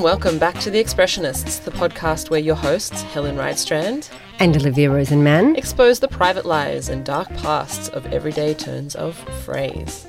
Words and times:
and 0.00 0.04
welcome 0.06 0.38
back 0.38 0.58
to 0.58 0.70
The 0.70 0.82
Expressionists, 0.82 1.62
the 1.62 1.70
podcast 1.72 2.30
where 2.30 2.40
your 2.40 2.54
hosts, 2.54 3.02
Helen 3.02 3.36
Rydstrand 3.36 4.08
and 4.38 4.56
Olivia 4.56 4.88
Rosenman, 4.88 5.58
expose 5.58 6.00
the 6.00 6.08
private 6.08 6.46
lives 6.46 6.88
and 6.88 7.04
dark 7.04 7.28
pasts 7.36 7.90
of 7.90 8.06
everyday 8.06 8.54
turns 8.54 8.94
of 8.94 9.14
phrase. 9.44 10.06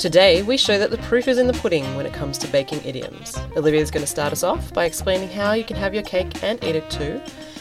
Today, 0.00 0.42
we 0.42 0.56
show 0.56 0.80
that 0.80 0.90
the 0.90 0.98
proof 0.98 1.28
is 1.28 1.38
in 1.38 1.46
the 1.46 1.52
pudding 1.52 1.94
when 1.94 2.06
it 2.06 2.12
comes 2.12 2.38
to 2.38 2.48
baking 2.48 2.84
idioms. 2.84 3.38
Olivia 3.56 3.80
is 3.80 3.92
going 3.92 4.02
to 4.04 4.10
start 4.10 4.32
us 4.32 4.42
off 4.42 4.74
by 4.74 4.84
explaining 4.84 5.28
how 5.28 5.52
you 5.52 5.62
can 5.62 5.76
have 5.76 5.94
your 5.94 6.02
cake 6.02 6.42
and 6.42 6.62
eat 6.64 6.74
it 6.74 6.90
too, 6.90 7.20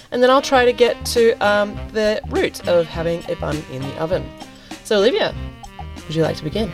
and 0.09 0.23
then 0.23 0.31
I'll 0.31 0.41
try 0.41 0.65
to 0.65 0.73
get 0.73 1.05
to 1.07 1.33
um, 1.33 1.75
the 1.91 2.19
root 2.29 2.67
of 2.67 2.87
having 2.87 3.23
a 3.29 3.35
bun 3.35 3.61
in 3.71 3.83
the 3.83 3.95
oven. 4.01 4.27
So, 4.85 4.97
Olivia, 4.97 5.35
would 6.07 6.15
you 6.15 6.23
like 6.23 6.37
to 6.37 6.43
begin? 6.43 6.73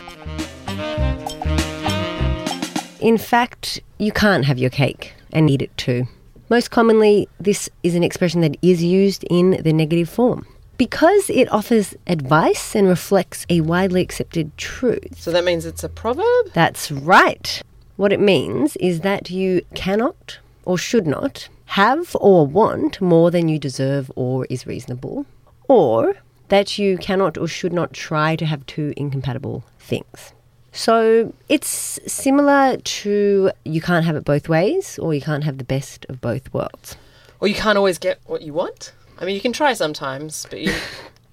In 3.00 3.18
fact, 3.18 3.82
you 3.98 4.12
can't 4.12 4.46
have 4.46 4.58
your 4.58 4.70
cake 4.70 5.14
and 5.34 5.50
eat 5.50 5.62
it 5.62 5.76
too. 5.78 6.08
Most 6.50 6.72
commonly, 6.72 7.28
this 7.40 7.70
is 7.84 7.96
an 7.96 8.04
expression 8.04 8.42
that 8.42 8.58
is 8.62 8.84
used 8.84 9.26
in 9.30 9.62
the 9.64 9.74
negative 9.74 10.10
form 10.10 10.48
because 10.78 11.30
it 11.30 11.52
offers 11.52 11.96
advice 12.08 12.76
and 12.76 12.88
reflects 12.88 13.46
a 13.50 13.62
widely 13.62 14.02
accepted 14.02 14.56
truth. 14.58 15.20
So 15.20 15.32
that 15.32 15.44
means 15.44 15.66
it's 15.66 15.84
a 15.84 15.90
proverb? 15.90 16.52
That's 16.54 16.92
right. 16.92 17.62
What 17.96 18.14
it 18.14 18.20
means 18.20 18.76
is 18.78 19.02
that 19.02 19.30
you 19.30 19.66
cannot 19.74 20.40
or 20.66 20.78
should 20.78 21.08
not 21.08 21.48
have 21.66 22.16
or 22.20 22.46
want 22.46 23.02
more 23.02 23.32
than 23.32 23.48
you 23.48 23.58
deserve 23.58 24.12
or 24.16 24.46
is 24.50 24.68
reasonable, 24.68 25.26
or 25.68 26.18
that 26.50 26.78
you 26.78 26.98
cannot 26.98 27.38
or 27.38 27.48
should 27.48 27.74
not 27.74 27.94
try 27.94 28.36
to 28.36 28.46
have 28.46 28.66
two 28.66 28.94
incompatible 28.96 29.64
things. 29.80 30.34
So 30.76 31.34
it's 31.48 32.00
similar 32.06 32.76
to 32.76 33.52
you 33.64 33.82
can't 33.82 34.06
have 34.06 34.18
it 34.18 34.26
both 34.26 34.50
ways, 34.50 35.00
or 35.00 35.14
you 35.14 35.22
can't 35.22 35.46
have 35.46 35.58
the 35.58 35.64
best 35.64 36.06
of 36.10 36.20
both 36.20 36.54
worlds. 36.54 36.98
Or 37.40 37.48
you 37.48 37.56
can't 37.56 37.78
always 37.78 37.98
get 37.98 38.20
what 38.26 38.42
you 38.42 38.54
want. 38.54 38.94
I 39.18 39.24
mean, 39.24 39.36
you 39.36 39.42
can 39.42 39.54
try 39.54 39.72
sometimes, 39.74 40.46
but 40.50 40.60
you 40.60 40.74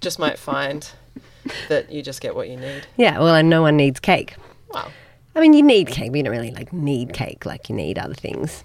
just 0.01 0.21
might 0.21 0.39
find 0.39 0.89
that 1.69 1.91
you 1.91 2.03
just 2.03 2.21
get 2.21 2.37
what 2.37 2.49
you 2.49 2.57
need. 2.57 2.87
Yeah, 2.97 3.19
well, 3.19 3.35
and 3.35 3.51
no 3.51 3.63
one 3.63 3.77
needs 3.77 3.99
cake. 3.99 4.37
Wow. 4.73 4.93
I 5.35 5.41
mean, 5.41 5.55
you 5.55 5.63
need 5.63 5.89
cake, 5.89 6.13
but 6.13 6.19
you 6.19 6.23
don't 6.23 6.33
really 6.33 6.53
like 6.53 6.73
need 6.73 7.13
cake 7.13 7.45
like 7.45 7.69
you 7.69 7.75
need 7.75 7.99
other 7.99 8.15
things. 8.15 8.63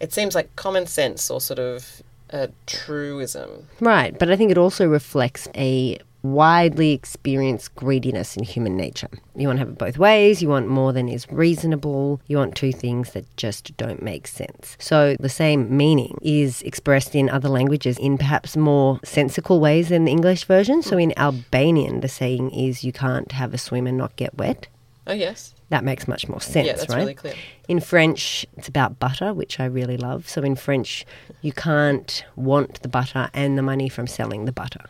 It 0.00 0.14
seems 0.14 0.34
like 0.34 0.54
common 0.56 0.86
sense 0.86 1.30
or 1.30 1.40
sort 1.40 1.58
of 1.58 2.02
a 2.30 2.48
truism. 2.66 3.66
Right, 3.80 4.18
but 4.18 4.30
I 4.30 4.36
think 4.36 4.50
it 4.50 4.58
also 4.58 4.86
reflects 4.86 5.48
a 5.54 5.98
widely 6.22 6.92
experienced 6.92 7.74
greediness 7.74 8.36
in 8.36 8.44
human 8.44 8.76
nature. 8.76 9.08
You 9.36 9.46
want 9.46 9.58
to 9.58 9.60
have 9.60 9.68
it 9.68 9.78
both 9.78 9.98
ways, 9.98 10.42
you 10.42 10.48
want 10.48 10.68
more 10.68 10.92
than 10.92 11.08
is 11.08 11.30
reasonable, 11.30 12.20
you 12.26 12.36
want 12.36 12.56
two 12.56 12.72
things 12.72 13.12
that 13.12 13.24
just 13.36 13.76
don't 13.76 14.02
make 14.02 14.26
sense. 14.26 14.76
So 14.80 15.16
the 15.20 15.28
same 15.28 15.76
meaning 15.76 16.18
is 16.22 16.62
expressed 16.62 17.14
in 17.14 17.30
other 17.30 17.48
languages 17.48 17.98
in 17.98 18.18
perhaps 18.18 18.56
more 18.56 18.98
sensical 19.04 19.60
ways 19.60 19.90
than 19.90 20.04
the 20.04 20.10
English 20.10 20.44
version. 20.44 20.82
So 20.82 20.98
in 20.98 21.16
Albanian, 21.16 22.00
the 22.00 22.08
saying 22.08 22.50
is 22.50 22.84
you 22.84 22.92
can't 22.92 23.32
have 23.32 23.54
a 23.54 23.58
swim 23.58 23.86
and 23.86 23.96
not 23.96 24.16
get 24.16 24.36
wet. 24.36 24.66
Oh, 25.06 25.14
yes. 25.14 25.54
That 25.70 25.84
makes 25.84 26.08
much 26.08 26.28
more 26.28 26.40
sense, 26.40 26.66
yeah, 26.66 26.74
that's 26.74 26.88
right? 26.88 26.98
really 26.98 27.14
clear. 27.14 27.34
In 27.66 27.80
French, 27.80 28.44
it's 28.56 28.68
about 28.68 28.98
butter, 28.98 29.32
which 29.32 29.60
I 29.60 29.66
really 29.66 29.96
love. 29.96 30.28
So 30.28 30.42
in 30.42 30.56
French, 30.56 31.06
you 31.42 31.52
can't 31.52 32.24
want 32.36 32.82
the 32.82 32.88
butter 32.88 33.30
and 33.34 33.56
the 33.56 33.62
money 33.62 33.88
from 33.88 34.06
selling 34.06 34.44
the 34.46 34.52
butter. 34.52 34.84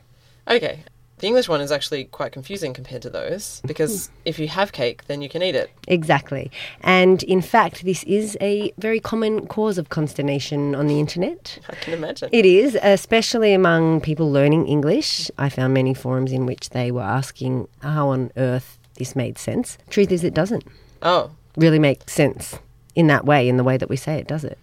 Okay. 0.49 0.81
The 1.19 1.27
English 1.27 1.49
one 1.49 1.61
is 1.61 1.73
actually 1.73 2.05
quite 2.05 2.31
confusing 2.33 2.73
compared 2.73 3.03
to 3.03 3.11
those 3.11 3.61
because 3.67 4.09
if 4.25 4.39
you 4.39 4.47
have 4.49 4.71
cake, 4.73 5.07
then 5.09 5.21
you 5.21 5.29
can 5.29 5.43
eat 5.43 5.55
it. 5.57 5.71
Exactly. 5.89 6.51
And 6.83 7.23
in 7.25 7.43
fact, 7.43 7.85
this 7.85 8.05
is 8.05 8.37
a 8.41 8.73
very 8.79 9.01
common 9.01 9.47
cause 9.49 9.79
of 9.79 9.89
consternation 9.89 10.75
on 10.77 10.87
the 10.87 11.01
internet. 11.01 11.59
I 11.69 11.75
can 11.75 11.95
imagine. 11.95 12.29
It 12.33 12.47
is, 12.47 12.79
especially 12.83 13.53
among 13.53 14.01
people 14.01 14.31
learning 14.31 14.69
English. 14.69 15.31
I 15.39 15.49
found 15.49 15.75
many 15.75 15.93
forums 15.93 16.31
in 16.33 16.47
which 16.47 16.71
they 16.71 16.91
were 16.93 17.03
asking 17.03 17.67
how 17.83 18.11
on 18.11 18.31
earth 18.37 18.79
this 18.95 19.17
made 19.17 19.39
sense. 19.39 19.77
Truth 19.91 20.13
is, 20.13 20.23
it 20.25 20.35
doesn't 20.35 20.65
Oh, 21.03 21.31
really 21.57 21.79
make 21.79 22.09
sense 22.09 22.59
in 22.95 23.07
that 23.09 23.25
way, 23.25 23.49
in 23.49 23.57
the 23.57 23.65
way 23.65 23.77
that 23.77 23.89
we 23.89 23.97
say 23.97 24.15
it, 24.19 24.27
does 24.29 24.45
it? 24.45 24.59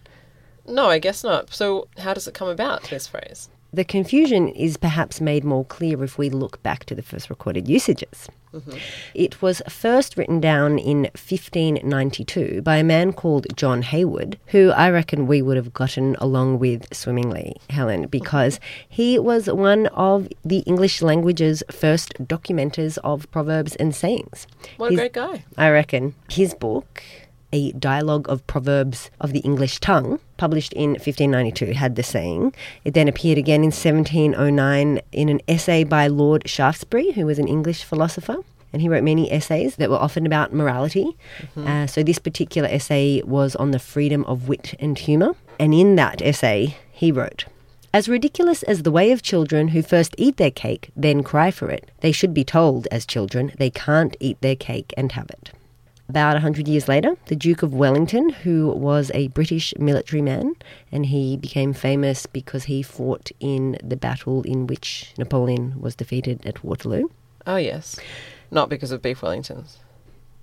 no, 0.67 0.89
I 0.89 0.99
guess 0.99 1.23
not. 1.23 1.53
So, 1.53 1.87
how 1.99 2.13
does 2.13 2.27
it 2.27 2.33
come 2.33 2.47
about, 2.49 2.83
this 2.89 3.07
phrase? 3.07 3.49
The 3.75 3.83
confusion 3.83 4.47
is 4.47 4.77
perhaps 4.77 5.19
made 5.19 5.43
more 5.43 5.65
clear 5.65 6.01
if 6.01 6.17
we 6.17 6.29
look 6.29 6.63
back 6.63 6.85
to 6.85 6.95
the 6.95 7.01
first 7.01 7.29
recorded 7.29 7.67
usages. 7.67 8.29
Mm-hmm. 8.53 8.77
It 9.13 9.41
was 9.41 9.61
first 9.67 10.15
written 10.15 10.39
down 10.39 10.79
in 10.79 10.99
1592 10.99 12.61
by 12.61 12.77
a 12.77 12.85
man 12.85 13.11
called 13.11 13.47
John 13.57 13.81
Heywood, 13.81 14.39
who 14.45 14.69
I 14.69 14.89
reckon 14.89 15.27
we 15.27 15.41
would 15.41 15.57
have 15.57 15.73
gotten 15.73 16.15
along 16.19 16.59
with 16.59 16.87
swimmingly, 16.93 17.57
Helen, 17.69 18.03
mm-hmm. 18.03 18.11
because 18.11 18.61
he 18.87 19.19
was 19.19 19.47
one 19.47 19.87
of 19.87 20.29
the 20.45 20.59
English 20.59 21.01
language's 21.01 21.61
first 21.69 22.13
documenters 22.19 22.97
of 23.03 23.29
proverbs 23.29 23.75
and 23.75 23.93
sayings. 23.93 24.47
What 24.77 24.87
a 24.87 24.89
He's- 24.91 24.99
great 25.01 25.13
guy. 25.13 25.43
I 25.57 25.69
reckon 25.69 26.15
his 26.29 26.53
book, 26.53 27.03
A 27.55 27.71
Dialogue 27.71 28.27
of 28.27 28.45
Proverbs 28.47 29.09
of 29.21 29.31
the 29.31 29.39
English 29.39 29.79
Tongue, 29.79 30.19
published 30.35 30.73
in 30.73 30.89
1592, 30.89 31.71
had 31.71 31.95
the 31.95 32.03
saying. 32.03 32.53
It 32.83 32.93
then 32.93 33.07
appeared 33.07 33.37
again 33.37 33.61
in 33.61 33.71
1709 33.71 34.99
in 35.13 35.29
an 35.29 35.39
essay 35.47 35.85
by 35.85 36.07
Lord 36.07 36.49
Shaftesbury, 36.49 37.11
who 37.11 37.25
was 37.25 37.39
an 37.39 37.47
English 37.47 37.85
philosopher. 37.85 38.35
And 38.73 38.81
he 38.81 38.89
wrote 38.89 39.05
many 39.05 39.31
essays 39.31 39.77
that 39.77 39.89
were 39.89 39.95
often 39.95 40.25
about 40.25 40.51
morality. 40.51 41.15
Uh, 41.55 41.87
so, 41.87 42.03
this 42.03 42.19
particular 42.19 42.67
essay 42.67 43.21
was 43.23 43.55
on 43.55 43.71
the 43.71 43.79
freedom 43.79 44.25
of 44.25 44.49
wit 44.49 44.75
and 44.77 44.97
humour. 44.97 45.37
And 45.57 45.73
in 45.73 45.95
that 45.95 46.21
essay, 46.21 46.75
he 46.91 47.09
wrote 47.09 47.45
as 47.93 48.09
ridiculous 48.09 48.63
as 48.63 48.83
the 48.83 48.91
way 48.91 49.13
of 49.13 49.21
children 49.21 49.69
who 49.69 49.81
first 49.81 50.13
eat 50.17 50.35
their 50.35 50.51
cake, 50.51 50.89
then 50.97 51.23
cry 51.23 51.49
for 51.49 51.69
it, 51.69 51.89
they 52.01 52.11
should 52.11 52.33
be 52.33 52.43
told, 52.43 52.85
as 52.91 53.05
children, 53.05 53.53
they 53.57 53.69
can't 53.69 54.17
eat 54.19 54.35
their 54.41 54.57
cake 54.57 54.93
and 54.97 55.13
have 55.13 55.29
it. 55.29 55.53
About 56.07 56.35
a 56.35 56.39
hundred 56.39 56.67
years 56.67 56.87
later, 56.87 57.15
the 57.25 57.35
Duke 57.35 57.63
of 57.63 57.73
Wellington, 57.73 58.29
who 58.29 58.69
was 58.69 59.09
a 59.13 59.29
British 59.29 59.73
military 59.79 60.21
man, 60.21 60.53
and 60.91 61.07
he 61.07 61.35
became 61.35 61.73
famous 61.73 62.27
because 62.27 62.65
he 62.65 62.83
fought 62.83 63.31
in 63.39 63.77
the 63.83 63.97
battle 63.97 64.43
in 64.43 64.67
which 64.67 65.13
Napoleon 65.17 65.81
was 65.81 65.95
defeated 65.95 66.45
at 66.45 66.63
Waterloo. 66.63 67.09
Oh, 67.47 67.55
yes. 67.55 67.99
Not 68.51 68.69
because 68.69 68.91
of 68.91 69.01
beef 69.01 69.21
Wellingtons. 69.21 69.77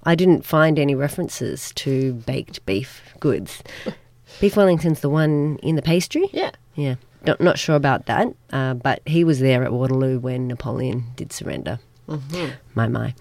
I 0.05 0.17
didn't 0.17 0.45
find 0.45 0.79
any 0.79 0.97
references 0.97 1.71
to 1.77 2.15
baked 2.15 2.65
beef 2.67 3.15
goods. 3.21 3.63
beef 4.41 4.57
Wellington's 4.57 5.01
the 5.01 5.09
one 5.09 5.59
in 5.63 5.77
the 5.77 5.83
pastry? 5.83 6.29
Yeah. 6.33 6.51
Yeah, 6.75 6.97
not, 7.25 7.41
not 7.41 7.59
sure 7.59 7.77
about 7.77 8.07
that, 8.07 8.29
uh, 8.53 8.75
but 8.75 9.03
he 9.07 9.25
was 9.25 9.41
there 9.41 9.63
at 9.63 9.73
Waterloo 9.73 10.19
when 10.19 10.49
Napoleon 10.49 11.05
did 11.17 11.33
surrender. 11.33 11.79
Mm-hmm. 12.09 12.51
My, 12.75 12.89
my. 12.89 13.15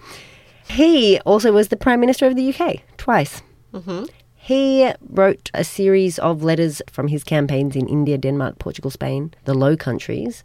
He 0.72 1.20
also 1.20 1.52
was 1.52 1.68
the 1.68 1.76
Prime 1.76 2.00
Minister 2.00 2.26
of 2.26 2.34
the 2.36 2.52
UK 2.54 2.80
twice. 2.96 3.42
Mm-hmm. 3.74 4.04
He 4.34 4.90
wrote 5.08 5.50
a 5.54 5.62
series 5.64 6.18
of 6.18 6.42
letters 6.42 6.82
from 6.90 7.08
his 7.08 7.22
campaigns 7.24 7.76
in 7.76 7.86
India, 7.88 8.18
Denmark, 8.18 8.58
Portugal, 8.58 8.90
Spain, 8.90 9.32
the 9.44 9.54
Low 9.54 9.76
Countries, 9.76 10.42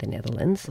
the 0.00 0.06
Netherlands, 0.06 0.68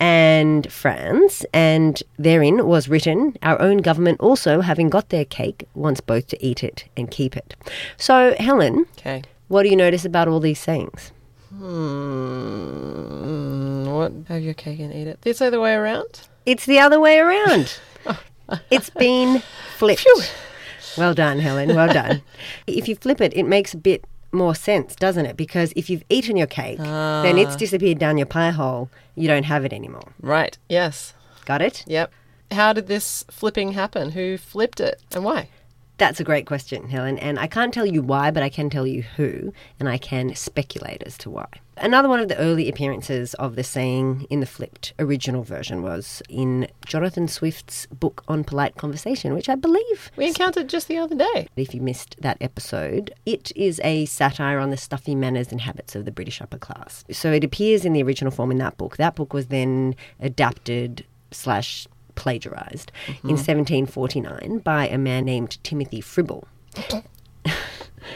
and 0.00 0.72
France. 0.72 1.44
And 1.52 2.02
therein 2.18 2.66
was 2.66 2.88
written, 2.88 3.36
Our 3.42 3.60
own 3.60 3.78
government 3.78 4.20
also, 4.20 4.60
having 4.62 4.88
got 4.88 5.10
their 5.10 5.26
cake, 5.26 5.68
wants 5.74 6.00
both 6.00 6.28
to 6.28 6.42
eat 6.44 6.64
it 6.64 6.84
and 6.96 7.10
keep 7.10 7.36
it. 7.36 7.54
So, 7.98 8.34
Helen, 8.38 8.86
Okay. 8.98 9.22
what 9.48 9.64
do 9.64 9.68
you 9.68 9.76
notice 9.76 10.04
about 10.06 10.28
all 10.28 10.40
these 10.40 10.58
sayings? 10.60 11.12
Hmm. 11.58 11.72
What? 13.92 14.12
Have 14.28 14.42
your 14.42 14.54
cake 14.54 14.80
and 14.80 14.92
eat 14.94 15.06
it. 15.06 15.18
It's 15.24 15.38
the 15.40 15.46
other 15.48 15.60
way 15.60 15.74
around? 15.74 16.22
It's 16.46 16.64
the 16.66 16.78
other 16.78 16.98
way 17.00 17.18
around. 17.18 17.78
it's 18.70 18.90
been 18.90 19.42
flipped. 19.76 20.06
Well 20.96 21.14
done, 21.14 21.38
Helen. 21.38 21.74
Well 21.74 21.88
done. 21.92 22.22
if 22.66 22.88
you 22.88 22.96
flip 22.96 23.20
it, 23.20 23.34
it 23.34 23.44
makes 23.44 23.74
a 23.74 23.78
bit 23.78 24.04
more 24.32 24.54
sense, 24.54 24.94
doesn't 24.96 25.26
it? 25.26 25.36
Because 25.36 25.72
if 25.76 25.90
you've 25.90 26.04
eaten 26.08 26.36
your 26.36 26.46
cake, 26.46 26.78
then 26.78 27.38
it's 27.38 27.54
ah. 27.54 27.58
disappeared 27.58 27.98
down 27.98 28.16
your 28.16 28.26
pie 28.26 28.50
hole. 28.50 28.90
You 29.14 29.28
don't 29.28 29.44
have 29.44 29.64
it 29.64 29.72
anymore. 29.72 30.12
Right. 30.20 30.56
Yes. 30.68 31.14
Got 31.44 31.62
it? 31.62 31.84
Yep. 31.86 32.12
How 32.50 32.72
did 32.72 32.86
this 32.86 33.24
flipping 33.30 33.72
happen? 33.72 34.12
Who 34.12 34.36
flipped 34.36 34.80
it 34.80 35.02
and 35.14 35.24
why? 35.24 35.48
That's 36.02 36.18
a 36.18 36.24
great 36.24 36.46
question, 36.46 36.88
Helen. 36.88 37.16
And 37.20 37.38
I 37.38 37.46
can't 37.46 37.72
tell 37.72 37.86
you 37.86 38.02
why, 38.02 38.32
but 38.32 38.42
I 38.42 38.48
can 38.48 38.68
tell 38.68 38.88
you 38.88 39.02
who, 39.02 39.52
and 39.78 39.88
I 39.88 39.98
can 39.98 40.34
speculate 40.34 41.00
as 41.06 41.16
to 41.18 41.30
why. 41.30 41.46
Another 41.76 42.08
one 42.08 42.18
of 42.18 42.26
the 42.26 42.36
early 42.38 42.68
appearances 42.68 43.34
of 43.34 43.54
the 43.54 43.62
saying 43.62 44.26
in 44.28 44.40
the 44.40 44.46
flipped 44.46 44.94
original 44.98 45.44
version 45.44 45.80
was 45.80 46.20
in 46.28 46.66
Jonathan 46.86 47.28
Swift's 47.28 47.86
book 47.86 48.24
on 48.26 48.42
polite 48.42 48.76
conversation, 48.76 49.32
which 49.32 49.48
I 49.48 49.54
believe 49.54 50.10
We 50.16 50.26
encountered 50.26 50.68
just 50.68 50.88
the 50.88 50.98
other 50.98 51.14
day. 51.14 51.46
if 51.54 51.72
you 51.72 51.80
missed 51.80 52.16
that 52.18 52.36
episode, 52.40 53.14
it 53.24 53.52
is 53.54 53.80
a 53.84 54.04
satire 54.06 54.58
on 54.58 54.70
the 54.70 54.76
stuffy 54.76 55.14
manners 55.14 55.52
and 55.52 55.60
habits 55.60 55.94
of 55.94 56.04
the 56.04 56.10
British 56.10 56.40
upper 56.40 56.58
class. 56.58 57.04
So 57.12 57.30
it 57.30 57.44
appears 57.44 57.84
in 57.84 57.92
the 57.92 58.02
original 58.02 58.32
form 58.32 58.50
in 58.50 58.58
that 58.58 58.76
book. 58.76 58.96
That 58.96 59.14
book 59.14 59.32
was 59.32 59.46
then 59.46 59.94
adapted 60.18 61.06
slash 61.30 61.86
plagiarized 62.14 62.92
in 63.08 63.14
mm-hmm. 63.14 63.28
1749 63.28 64.58
by 64.58 64.88
a 64.88 64.98
man 64.98 65.24
named 65.24 65.62
Timothy 65.62 66.00
Fribble. 66.00 66.46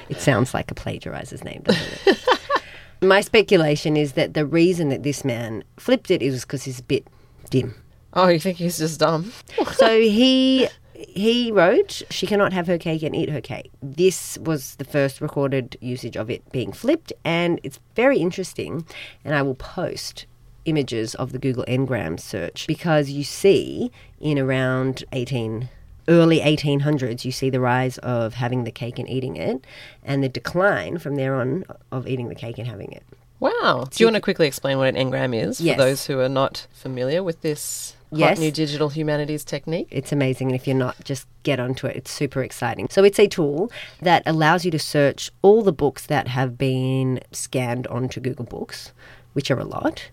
It 0.09 0.21
sounds 0.21 0.55
like 0.55 0.71
a 0.71 0.75
plagiarizer's 0.75 1.45
name, 1.45 1.63
doesn't 1.65 2.07
it? 2.07 2.19
My 3.03 3.21
speculation 3.21 3.97
is 3.97 4.13
that 4.13 4.35
the 4.35 4.47
reason 4.47 4.89
that 4.89 5.03
this 5.03 5.25
man 5.25 5.65
flipped 5.77 6.11
it 6.11 6.23
is 6.23 6.45
because 6.45 6.65
he's 6.65 6.81
a 6.81 6.85
bit 6.85 7.07
dim. 7.51 7.75
Oh, 8.15 8.29
you 8.29 8.41
think 8.41 8.57
he's 8.57 8.79
just 8.79 9.01
dumb? 9.01 9.33
so 9.73 10.01
he 10.01 10.69
he 10.95 11.53
wrote, 11.53 12.03
"She 12.09 12.27
cannot 12.27 12.55
have 12.55 12.67
her 12.69 12.79
cake 12.79 13.03
and 13.03 13.15
eat 13.15 13.29
her 13.29 13.43
cake." 13.43 13.71
This 13.83 14.39
was 14.39 14.77
the 14.77 14.85
first 14.85 15.21
recorded 15.21 15.77
usage 15.83 16.17
of 16.17 16.31
it 16.31 16.51
being 16.53 16.73
flipped, 16.73 17.13
and 17.25 17.61
it's 17.63 17.81
very 17.95 18.19
interesting. 18.19 18.87
And 19.25 19.35
I 19.35 19.43
will 19.43 19.55
post 19.55 20.25
images 20.67 21.15
of 21.15 21.33
the 21.33 21.39
Google 21.39 21.65
Ngram 21.67 22.19
search 22.21 22.67
because 22.67 23.11
you 23.11 23.25
see 23.25 23.91
in 24.21 24.39
around 24.39 25.05
eighteen. 25.13 25.69
Early 26.09 26.39
1800s, 26.39 27.25
you 27.25 27.33
see 27.33 27.51
the 27.51 27.59
rise 27.59 27.99
of 27.99 28.35
having 28.35 28.63
the 28.63 28.71
cake 28.71 29.01
and 29.01 29.11
eating 29.11 29.35
it, 29.35 29.65
and 30.05 30.23
the 30.23 30.29
decline 30.29 30.99
from 30.99 31.17
there 31.17 31.35
on 31.35 31.65
of 31.91 32.07
eating 32.07 32.29
the 32.29 32.37
cake 32.37 32.59
and 32.59 32.69
having 32.69 32.93
it. 32.93 33.03
Wow. 33.41 33.89
Do 33.91 34.05
you 34.05 34.07
want 34.07 34.15
to 34.15 34.21
quickly 34.21 34.47
explain 34.47 34.79
what 34.79 34.87
an 34.87 34.95
Ngram 34.95 35.35
is 35.35 35.61
Yes. 35.61 35.75
for 35.77 35.83
those 35.83 36.07
who 36.07 36.21
are 36.21 36.29
not 36.29 36.69
familiar 36.73 37.25
with 37.25 37.41
this 37.43 37.97
hot 38.11 38.19
Yes. 38.21 38.39
new 38.39 38.53
digital 38.53 38.89
humanities 38.91 39.45
technique? 39.45 39.89
It's 39.91 40.13
amazing. 40.13 40.47
And 40.47 40.55
if 40.55 40.69
you're 40.69 40.77
not, 40.77 40.95
just 41.03 41.27
get 41.43 41.59
onto 41.59 41.89
it. 41.89 41.97
It's 41.97 42.11
super 42.13 42.41
exciting. 42.45 42.87
So, 42.89 43.03
it's 43.03 43.19
a 43.19 43.27
tool 43.27 43.71
that 44.01 44.23
allows 44.27 44.65
you 44.65 44.71
to 44.71 44.79
search 44.79 45.33
all 45.43 45.61
the 45.63 45.73
books 45.73 46.07
that 46.07 46.29
have 46.29 46.57
been 46.57 47.19
scanned 47.33 47.89
onto 47.89 48.21
Google 48.21 48.45
Books, 48.47 48.93
which 49.37 49.51
are 49.51 49.59
a 49.59 49.65
lot, 49.65 50.09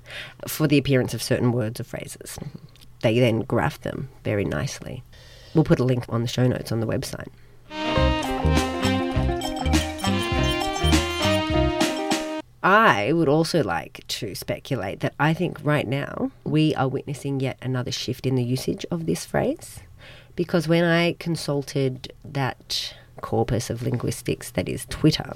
for 0.49 0.67
the 0.67 0.77
appearance 0.77 1.13
of 1.13 1.23
certain 1.23 1.53
words 1.53 1.79
or 1.79 1.85
phrases. 1.85 2.37
They 3.03 3.19
then 3.19 3.39
graph 3.39 3.79
them 3.79 4.09
very 4.25 4.43
nicely. 4.43 5.01
We'll 5.53 5.63
put 5.63 5.79
a 5.79 5.85
link 5.85 6.03
on 6.09 6.23
the 6.23 6.27
show 6.27 6.45
notes 6.45 6.73
on 6.73 6.81
the 6.81 6.85
website. 6.85 7.29
I 12.61 13.13
would 13.13 13.29
also 13.29 13.63
like 13.63 14.03
to 14.09 14.35
speculate 14.35 14.99
that 14.99 15.13
I 15.17 15.33
think 15.33 15.57
right 15.63 15.87
now 15.87 16.31
we 16.43 16.75
are 16.75 16.89
witnessing 16.89 17.39
yet 17.39 17.57
another 17.61 17.93
shift 17.93 18.25
in 18.25 18.35
the 18.35 18.43
usage 18.43 18.85
of 18.91 19.05
this 19.05 19.25
phrase. 19.25 19.79
Because 20.35 20.67
when 20.67 20.83
I 20.83 21.13
consulted 21.13 22.11
that 22.25 22.93
corpus 23.21 23.69
of 23.69 23.83
linguistics 23.83 24.51
that 24.51 24.67
is 24.67 24.85
Twitter, 24.89 25.31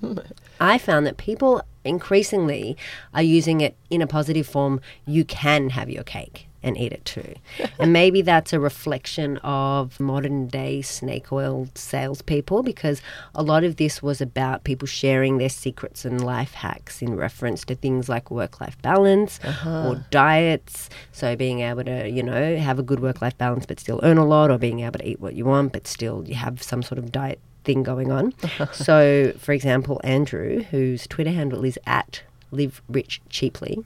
I 0.60 0.78
found 0.78 1.06
that 1.06 1.16
people 1.16 1.62
increasingly 1.84 2.76
are 3.14 3.22
using 3.22 3.60
it 3.60 3.76
in 3.90 4.02
a 4.02 4.06
positive 4.06 4.46
form. 4.46 4.80
You 5.06 5.24
can 5.24 5.70
have 5.70 5.90
your 5.90 6.04
cake 6.04 6.48
and 6.62 6.78
eat 6.78 6.92
it 6.92 7.04
too. 7.04 7.34
and 7.78 7.92
maybe 7.92 8.22
that's 8.22 8.52
a 8.52 8.60
reflection 8.60 9.38
of 9.38 9.98
modern 9.98 10.46
day 10.46 10.82
snake 10.82 11.32
oil 11.32 11.68
salespeople 11.74 12.62
because 12.62 13.02
a 13.34 13.42
lot 13.42 13.64
of 13.64 13.76
this 13.76 14.02
was 14.02 14.20
about 14.20 14.64
people 14.64 14.86
sharing 14.86 15.38
their 15.38 15.48
secrets 15.48 16.04
and 16.04 16.24
life 16.24 16.54
hacks 16.54 17.02
in 17.02 17.16
reference 17.16 17.64
to 17.64 17.74
things 17.74 18.08
like 18.08 18.30
work 18.30 18.60
life 18.60 18.80
balance 18.82 19.40
uh-huh. 19.42 19.88
or 19.88 20.04
diets. 20.10 20.88
So 21.10 21.36
being 21.36 21.60
able 21.60 21.84
to, 21.84 22.08
you 22.08 22.22
know, 22.22 22.56
have 22.56 22.78
a 22.78 22.82
good 22.82 23.00
work 23.00 23.20
life 23.20 23.36
balance 23.36 23.66
but 23.66 23.80
still 23.80 24.00
earn 24.02 24.18
a 24.18 24.24
lot 24.24 24.50
or 24.50 24.58
being 24.58 24.80
able 24.80 24.98
to 24.98 25.08
eat 25.08 25.20
what 25.20 25.34
you 25.34 25.44
want 25.44 25.72
but 25.72 25.86
still 25.86 26.24
you 26.26 26.34
have 26.34 26.62
some 26.62 26.82
sort 26.82 26.98
of 26.98 27.10
diet 27.10 27.40
thing 27.64 27.82
going 27.82 28.10
on. 28.10 28.34
so, 28.72 29.32
for 29.38 29.52
example, 29.52 30.00
Andrew, 30.04 30.62
whose 30.64 31.06
Twitter 31.06 31.30
handle 31.30 31.64
is 31.64 31.78
at 31.86 32.22
live 32.50 32.82
rich 32.88 33.20
cheaply, 33.28 33.84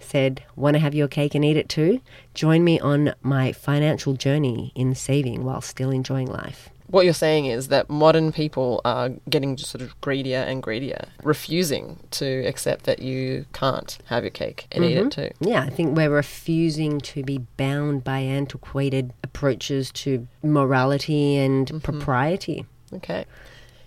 said, 0.00 0.42
Want 0.56 0.74
to 0.74 0.80
have 0.80 0.94
your 0.94 1.08
cake 1.08 1.34
and 1.34 1.44
eat 1.44 1.56
it 1.56 1.68
too? 1.68 2.00
Join 2.34 2.64
me 2.64 2.78
on 2.80 3.14
my 3.22 3.52
financial 3.52 4.14
journey 4.14 4.72
in 4.74 4.94
saving 4.94 5.44
while 5.44 5.60
still 5.60 5.90
enjoying 5.90 6.28
life. 6.28 6.68
What 6.88 7.06
you're 7.06 7.14
saying 7.14 7.46
is 7.46 7.68
that 7.68 7.88
modern 7.88 8.32
people 8.32 8.82
are 8.84 9.08
getting 9.30 9.56
just 9.56 9.70
sort 9.70 9.80
of 9.80 9.98
greedier 10.02 10.40
and 10.40 10.62
greedier, 10.62 11.06
refusing 11.22 11.98
to 12.10 12.44
accept 12.44 12.84
that 12.84 12.98
you 12.98 13.46
can't 13.54 13.96
have 14.04 14.24
your 14.24 14.30
cake 14.30 14.66
and 14.70 14.84
eat 14.84 14.98
it 14.98 15.06
mm-hmm. 15.06 15.08
too. 15.08 15.30
Yeah, 15.40 15.62
I 15.62 15.70
think 15.70 15.96
we're 15.96 16.10
refusing 16.10 17.00
to 17.00 17.22
be 17.22 17.38
bound 17.56 18.04
by 18.04 18.18
antiquated 18.18 19.14
approaches 19.24 19.90
to 19.92 20.28
morality 20.42 21.38
and 21.38 21.66
mm-hmm. 21.66 21.78
propriety. 21.78 22.66
Okay. 22.94 23.26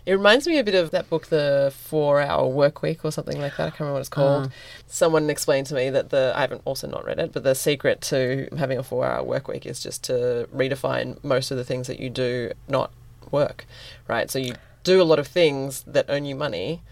It 0.06 0.14
reminds 0.14 0.48
me 0.48 0.60
a 0.60 0.64
bit 0.64 0.76
of 0.76 0.92
that 0.92 1.10
book, 1.10 1.28
The 1.28 1.74
Four 1.76 2.22
Hour 2.22 2.48
Work 2.48 2.84
Week, 2.84 3.04
or 3.04 3.12
something 3.12 3.42
like 3.42 3.58
that. 3.58 3.68
I 3.68 3.70
can't 3.72 3.80
remember 3.80 3.94
what 3.94 4.00
it's 4.02 4.10
called. 4.10 4.52
Ah. 4.52 4.56
Someone 4.86 5.32
explained 5.32 5.66
to 5.68 5.74
me 5.74 5.90
that 5.90 6.12
the, 6.12 6.32
I 6.36 6.42
haven't 6.42 6.62
also 6.64 6.88
not 6.88 7.06
read 7.06 7.18
it, 7.18 7.34
but 7.34 7.44
the 7.44 7.56
secret 7.56 8.02
to 8.02 8.48
having 8.56 8.78
a 8.78 8.84
four 8.84 9.04
hour 9.04 9.24
work 9.24 9.48
week 9.48 9.66
is 9.66 9.82
just 9.82 10.04
to 10.04 10.48
redefine 10.54 11.24
most 11.24 11.50
of 11.50 11.58
the 11.58 11.64
things 11.64 11.88
that 11.88 12.00
you 12.00 12.12
do 12.12 12.52
not 12.68 12.92
work, 13.32 13.66
right? 14.08 14.30
So 14.30 14.38
you 14.38 14.54
do 14.84 15.02
a 15.02 15.04
lot 15.04 15.18
of 15.18 15.26
things 15.26 15.84
that 15.88 16.06
earn 16.08 16.26
you 16.26 16.36
money, 16.36 16.84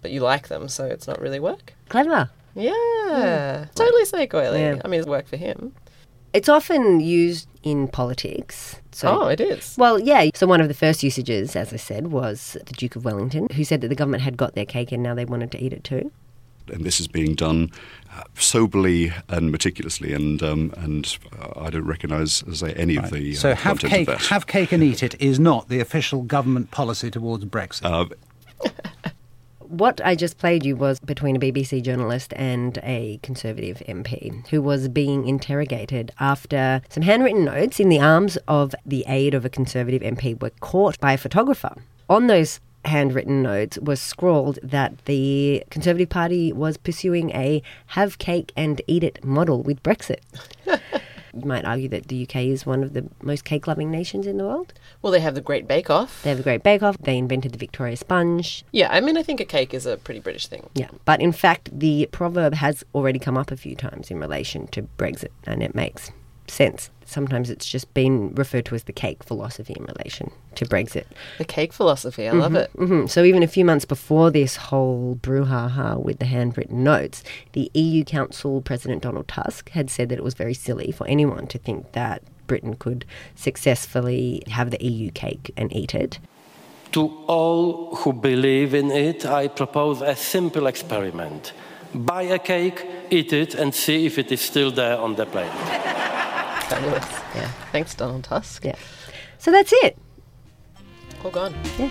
but 0.00 0.10
you 0.10 0.20
like 0.20 0.48
them, 0.48 0.68
so 0.68 0.86
it's 0.86 1.06
not 1.06 1.20
really 1.20 1.40
work. 1.40 1.74
Clever. 1.90 2.30
Yeah, 2.54 3.66
hmm. 3.66 3.72
totally 3.74 4.04
snake 4.06 4.32
oily. 4.32 4.60
Yeah. 4.60 4.80
I 4.82 4.88
mean, 4.88 5.00
it's 5.00 5.08
work 5.08 5.26
for 5.26 5.36
him. 5.36 5.74
It's 6.32 6.48
often 6.48 7.00
used 7.00 7.48
in 7.62 7.88
politics. 7.88 8.80
So 8.92 9.22
oh, 9.22 9.28
it 9.28 9.40
is. 9.40 9.74
Well, 9.78 9.98
yeah. 9.98 10.30
So 10.34 10.46
one 10.46 10.60
of 10.60 10.68
the 10.68 10.74
first 10.74 11.02
usages, 11.02 11.56
as 11.56 11.72
I 11.72 11.76
said, 11.76 12.08
was 12.08 12.56
the 12.64 12.72
Duke 12.72 12.96
of 12.96 13.04
Wellington, 13.04 13.48
who 13.54 13.64
said 13.64 13.80
that 13.82 13.88
the 13.88 13.94
government 13.94 14.22
had 14.22 14.36
got 14.36 14.54
their 14.54 14.66
cake 14.66 14.92
and 14.92 15.02
now 15.02 15.14
they 15.14 15.24
wanted 15.24 15.50
to 15.52 15.62
eat 15.62 15.72
it 15.72 15.84
too. 15.84 16.10
and 16.68 16.84
this 16.84 17.00
is 17.00 17.08
being 17.08 17.34
done 17.34 17.70
uh, 18.14 18.22
soberly 18.34 19.12
and 19.28 19.50
meticulously, 19.50 20.12
and 20.12 20.42
um, 20.42 20.72
and 20.76 21.18
uh, 21.40 21.60
I 21.60 21.70
don't 21.70 21.86
recognise, 21.86 22.42
as 22.48 22.62
I 22.62 22.68
say, 22.68 22.74
any 22.74 22.96
of 22.96 23.10
the 23.10 23.32
uh, 23.32 23.36
so 23.36 23.54
have 23.54 23.78
cake, 23.80 24.08
of 24.08 24.18
that. 24.18 24.26
have 24.26 24.46
cake 24.46 24.72
and 24.72 24.82
eat 24.82 25.02
it 25.02 25.20
is 25.20 25.38
not 25.40 25.68
the 25.68 25.80
official 25.80 26.22
government 26.22 26.70
policy 26.70 27.10
towards 27.10 27.44
Brexit. 27.44 27.84
Uh, 27.84 28.70
What 29.72 30.02
I 30.04 30.16
just 30.16 30.36
played 30.36 30.66
you 30.66 30.76
was 30.76 31.00
between 31.00 31.34
a 31.34 31.38
BBC 31.38 31.80
journalist 31.82 32.34
and 32.36 32.78
a 32.82 33.18
Conservative 33.22 33.82
MP 33.88 34.46
who 34.48 34.60
was 34.60 34.90
being 34.90 35.26
interrogated 35.26 36.12
after 36.20 36.82
some 36.90 37.04
handwritten 37.04 37.46
notes 37.46 37.80
in 37.80 37.88
the 37.88 37.98
arms 37.98 38.36
of 38.46 38.74
the 38.84 39.02
aide 39.08 39.32
of 39.32 39.46
a 39.46 39.48
Conservative 39.48 40.02
MP 40.02 40.38
were 40.38 40.50
caught 40.60 41.00
by 41.00 41.14
a 41.14 41.16
photographer. 41.16 41.74
On 42.10 42.26
those 42.26 42.60
handwritten 42.84 43.40
notes 43.40 43.78
was 43.78 43.98
scrawled 43.98 44.58
that 44.62 45.06
the 45.06 45.64
Conservative 45.70 46.10
Party 46.10 46.52
was 46.52 46.76
pursuing 46.76 47.30
a 47.30 47.62
have 47.86 48.18
cake 48.18 48.52
and 48.54 48.82
eat 48.86 49.02
it 49.02 49.24
model 49.24 49.62
with 49.62 49.82
Brexit. 49.82 50.20
you 51.34 51.46
might 51.46 51.64
argue 51.64 51.88
that 51.88 52.08
the 52.08 52.22
UK 52.22 52.36
is 52.36 52.66
one 52.66 52.82
of 52.82 52.92
the 52.92 53.08
most 53.22 53.44
cake 53.44 53.66
loving 53.66 53.90
nations 53.90 54.26
in 54.26 54.36
the 54.36 54.44
world. 54.44 54.72
Well, 55.00 55.12
they 55.12 55.20
have 55.20 55.34
the 55.34 55.40
Great 55.40 55.66
Bake 55.66 55.90
Off. 55.90 56.22
They 56.22 56.30
have 56.30 56.40
a 56.40 56.42
great 56.42 56.62
bake 56.62 56.82
off, 56.82 56.96
they 56.98 57.16
invented 57.16 57.52
the 57.52 57.58
Victoria 57.58 57.96
sponge. 57.96 58.64
Yeah, 58.72 58.88
I 58.90 59.00
mean, 59.00 59.16
I 59.16 59.22
think 59.22 59.40
a 59.40 59.44
cake 59.44 59.74
is 59.74 59.86
a 59.86 59.96
pretty 59.96 60.20
British 60.20 60.46
thing. 60.46 60.68
Yeah, 60.74 60.90
but 61.04 61.20
in 61.20 61.32
fact, 61.32 61.70
the 61.76 62.08
proverb 62.12 62.54
has 62.54 62.84
already 62.94 63.18
come 63.18 63.36
up 63.36 63.50
a 63.50 63.56
few 63.56 63.74
times 63.74 64.10
in 64.10 64.18
relation 64.18 64.66
to 64.68 64.82
Brexit, 64.98 65.30
and 65.44 65.62
it 65.62 65.74
makes 65.74 66.10
sense. 66.46 66.90
Sometimes 67.04 67.50
it's 67.50 67.66
just 67.68 67.92
been 67.94 68.34
referred 68.34 68.64
to 68.66 68.74
as 68.74 68.84
the 68.84 68.92
cake 68.92 69.22
philosophy 69.22 69.74
in 69.76 69.84
relation 69.84 70.30
to 70.54 70.64
Brexit. 70.66 71.04
The 71.38 71.44
cake 71.44 71.72
philosophy, 71.72 72.28
I 72.28 72.32
love 72.32 72.54
it. 72.54 72.70
hmm 72.76 73.06
So 73.06 73.24
even 73.24 73.42
a 73.42 73.46
few 73.46 73.64
months 73.64 73.84
before 73.84 74.30
this 74.30 74.56
whole 74.56 75.18
brouhaha 75.22 76.02
with 76.02 76.18
the 76.18 76.26
handwritten 76.26 76.82
notes, 76.84 77.22
the 77.52 77.70
EU 77.74 78.04
Council 78.04 78.60
President 78.62 79.02
Donald 79.02 79.28
Tusk 79.28 79.70
had 79.70 79.90
said 79.90 80.08
that 80.08 80.18
it 80.18 80.24
was 80.24 80.34
very 80.34 80.54
silly 80.54 80.92
for 80.92 81.06
anyone 81.06 81.46
to 81.48 81.58
think 81.58 81.92
that 81.92 82.22
Britain 82.46 82.74
could 82.74 83.04
successfully 83.34 84.42
have 84.48 84.70
the 84.70 84.84
EU 84.84 85.10
cake 85.10 85.52
and 85.56 85.74
eat 85.74 85.94
it. 85.94 86.18
To 86.92 87.06
all 87.26 87.94
who 87.96 88.12
believe 88.12 88.74
in 88.74 88.90
it, 88.90 89.24
I 89.24 89.48
propose 89.48 90.02
a 90.02 90.14
simple 90.14 90.66
experiment. 90.66 91.52
Buy 91.94 92.22
a 92.22 92.38
cake, 92.38 92.84
eat 93.10 93.32
it, 93.32 93.54
and 93.54 93.74
see 93.74 94.04
if 94.06 94.18
it 94.18 94.30
is 94.32 94.40
still 94.40 94.70
there 94.70 94.98
on 94.98 95.14
the 95.14 95.24
plate. 95.26 95.50
Fabulous. 96.72 97.04
Yeah. 97.34 97.48
Thanks, 97.72 97.94
Donald 97.94 98.24
Tusk. 98.24 98.64
Yeah. 98.64 98.76
So 99.38 99.50
that's 99.50 99.72
it. 99.84 99.96
All 101.24 101.30
gone. 101.30 101.54
Yeah. 101.78 101.88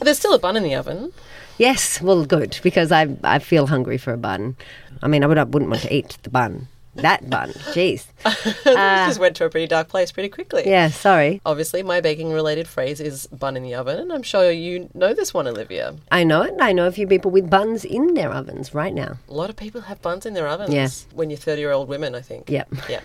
There's 0.00 0.18
still 0.18 0.34
a 0.34 0.38
bun 0.38 0.56
in 0.56 0.62
the 0.62 0.74
oven. 0.74 1.12
Yes, 1.58 2.00
well, 2.00 2.24
good 2.24 2.58
because 2.62 2.90
I 2.90 3.08
I 3.22 3.38
feel 3.38 3.66
hungry 3.66 3.98
for 3.98 4.12
a 4.14 4.16
bun. 4.16 4.56
I 5.02 5.08
mean, 5.08 5.22
I 5.22 5.26
would 5.26 5.36
I 5.38 5.44
wouldn't 5.44 5.70
want 5.70 5.82
to 5.82 5.94
eat 5.94 6.16
the 6.22 6.30
bun, 6.30 6.68
that 6.96 7.28
bun. 7.30 7.50
Jeez. 7.50 8.06
just 8.64 9.18
went 9.18 9.36
to 9.36 9.44
a 9.44 9.50
pretty 9.50 9.66
dark 9.66 9.88
place 9.88 10.10
pretty 10.12 10.28
quickly. 10.28 10.64
Yeah, 10.66 10.88
sorry. 10.88 11.40
Obviously, 11.46 11.82
my 11.82 12.00
baking 12.00 12.32
related 12.32 12.66
phrase 12.66 13.00
is 13.00 13.26
bun 13.28 13.56
in 13.56 13.62
the 13.62 13.74
oven, 13.74 13.98
and 13.98 14.12
I'm 14.12 14.22
sure 14.22 14.50
you 14.50 14.88
know 14.94 15.14
this 15.14 15.32
one, 15.32 15.46
Olivia. 15.46 15.96
I 16.10 16.24
know 16.24 16.42
it. 16.42 16.54
I 16.60 16.72
know 16.72 16.86
a 16.86 16.92
few 16.92 17.06
people 17.06 17.30
with 17.30 17.48
buns 17.48 17.84
in 17.84 18.14
their 18.14 18.32
ovens 18.32 18.74
right 18.74 18.92
now. 18.92 19.18
A 19.28 19.32
lot 19.32 19.50
of 19.50 19.56
people 19.56 19.82
have 19.82 20.02
buns 20.02 20.26
in 20.26 20.34
their 20.34 20.48
ovens. 20.48 20.74
Yeah. 20.74 20.88
When 21.14 21.30
you're 21.30 21.38
30 21.38 21.60
year 21.60 21.72
old 21.72 21.88
women, 21.88 22.14
I 22.14 22.20
think. 22.20 22.50
Yep. 22.50 22.74
Yeah. 22.88 23.00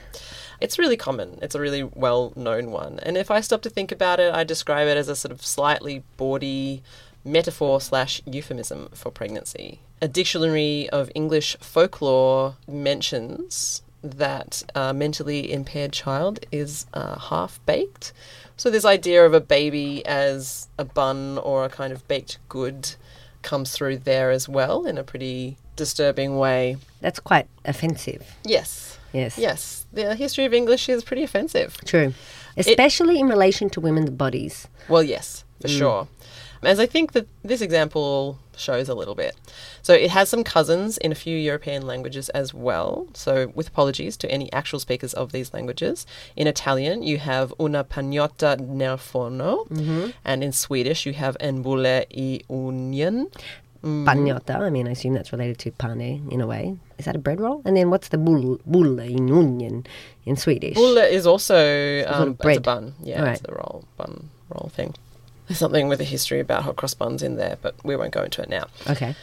It's 0.61 0.79
really 0.79 0.97
common. 0.97 1.39
It's 1.41 1.55
a 1.55 1.59
really 1.59 1.83
well 1.83 2.33
known 2.35 2.71
one. 2.71 2.99
And 3.03 3.17
if 3.17 3.29
I 3.29 3.41
stop 3.41 3.61
to 3.63 3.69
think 3.69 3.91
about 3.91 4.19
it, 4.19 4.33
I 4.33 4.43
describe 4.43 4.87
it 4.87 4.97
as 4.97 5.09
a 5.09 5.15
sort 5.15 5.31
of 5.31 5.45
slightly 5.45 6.03
bawdy 6.17 6.81
metaphor 7.23 7.81
slash 7.81 8.21
euphemism 8.25 8.89
for 8.93 9.11
pregnancy. 9.11 9.79
A 10.01 10.07
dictionary 10.07 10.89
of 10.89 11.09
English 11.15 11.55
folklore 11.59 12.55
mentions 12.67 13.81
that 14.03 14.63
a 14.75 14.93
mentally 14.93 15.51
impaired 15.51 15.91
child 15.91 16.39
is 16.51 16.85
uh, 16.93 17.17
half 17.17 17.59
baked. 17.65 18.13
So, 18.57 18.69
this 18.69 18.85
idea 18.85 19.25
of 19.25 19.33
a 19.33 19.41
baby 19.41 20.05
as 20.05 20.67
a 20.77 20.85
bun 20.85 21.37
or 21.39 21.65
a 21.65 21.69
kind 21.69 21.91
of 21.91 22.07
baked 22.07 22.37
good 22.49 22.95
comes 23.41 23.71
through 23.71 23.97
there 23.99 24.31
as 24.31 24.47
well 24.49 24.85
in 24.85 24.97
a 24.97 25.03
pretty 25.03 25.57
disturbing 25.75 26.37
way. 26.37 26.77
That's 27.01 27.19
quite 27.19 27.47
offensive. 27.63 28.35
Yes. 28.43 28.97
Yes. 29.13 29.37
Yes. 29.37 29.85
The 29.93 30.15
history 30.15 30.45
of 30.45 30.53
English 30.53 30.89
is 30.89 31.03
pretty 31.03 31.23
offensive. 31.23 31.77
True. 31.85 32.13
Especially 32.57 33.19
in 33.19 33.27
relation 33.27 33.69
to 33.71 33.81
women's 33.81 34.09
bodies. 34.09 34.67
Well, 34.89 35.03
yes, 35.03 35.43
for 35.61 35.67
sure. 35.67 36.07
As 36.65 36.79
I 36.79 36.85
think 36.85 37.11
that 37.13 37.27
this 37.43 37.61
example 37.61 38.39
shows 38.57 38.87
a 38.89 38.93
little 38.95 39.15
bit. 39.15 39.35
So 39.81 39.93
it 39.93 40.09
has 40.11 40.29
some 40.29 40.43
cousins 40.43 40.97
in 40.97 41.11
a 41.11 41.15
few 41.15 41.37
European 41.37 41.85
languages 41.85 42.29
as 42.29 42.53
well. 42.53 43.07
So, 43.13 43.51
with 43.53 43.67
apologies 43.67 44.15
to 44.17 44.31
any 44.31 44.51
actual 44.53 44.79
speakers 44.79 45.13
of 45.13 45.31
these 45.31 45.53
languages. 45.53 46.05
In 46.35 46.47
Italian, 46.47 47.03
you 47.03 47.17
have 47.17 47.53
una 47.59 47.83
pagnotta 47.83 48.59
nel 48.59 48.97
forno, 48.97 49.65
and 50.23 50.43
in 50.43 50.51
Swedish, 50.53 51.05
you 51.05 51.13
have 51.13 51.35
en 51.39 51.61
bulle 51.61 52.05
i 52.11 52.41
ugnen. 52.49 53.27
Pagnotta, 53.83 54.55
I 54.61 54.69
mean, 54.71 54.87
I 54.87 54.91
assume 54.91 55.13
that's 55.13 55.31
related 55.31 55.59
to 55.59 55.71
pane 55.71 56.27
in 56.31 56.41
a 56.41 56.47
way. 56.47 56.75
Is 56.97 57.05
that 57.05 57.15
a 57.15 57.19
bread 57.19 57.39
roll? 57.39 57.61
And 57.65 57.77
then 57.77 57.91
what's 57.91 58.07
the 58.07 58.17
bull, 58.17 58.57
bulle 58.65 58.99
in 58.99 59.29
onion 59.31 59.85
in 60.25 60.35
Swedish? 60.37 60.73
Bulle 60.75 60.97
is 60.99 61.27
also 61.27 61.55
um, 62.07 62.29
it's 62.31 62.39
a 62.39 62.43
bread. 62.43 62.63
bun. 62.63 62.95
Yeah, 63.03 63.21
Right. 63.21 63.33
it's 63.33 63.41
the 63.41 63.51
roll 63.53 63.83
bun 63.97 64.29
roll 64.49 64.71
thing. 64.73 64.95
There's 65.47 65.59
something 65.59 65.87
with 65.87 66.01
a 66.01 66.05
history 66.05 66.39
about 66.39 66.63
hot 66.63 66.75
cross 66.75 66.93
buns 66.93 67.21
in 67.21 67.35
there, 67.35 67.57
but 67.61 67.75
we 67.83 67.95
won't 67.95 68.11
go 68.11 68.23
into 68.23 68.41
it 68.41 68.49
now. 68.49 68.65
Okay. 68.89 69.15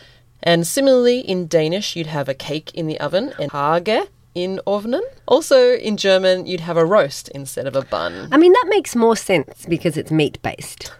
And 0.43 0.67
similarly, 0.67 1.21
in 1.21 1.47
Danish, 1.47 1.97
you'd 1.97 2.09
have 2.09 2.29
a 2.29 2.35
cake 2.35 2.73
in 2.75 2.87
the 2.87 2.99
oven 3.00 3.33
and 3.38 3.50
hage 3.52 4.09
in 4.35 4.61
ovnen. 4.67 5.02
Also, 5.26 5.75
in 5.75 5.97
German, 5.97 6.47
you'd 6.47 6.61
have 6.61 6.76
a 6.76 6.85
roast 6.85 7.29
instead 7.29 7.67
of 7.67 7.76
a 7.76 7.83
bun. 7.83 8.29
I 8.33 8.37
mean, 8.37 8.52
that 8.52 8.67
makes 8.69 8.97
more 8.97 9.17
sense 9.17 9.67
because 9.69 9.97
it's 9.97 10.11
meat 10.11 10.41
based. 10.43 10.93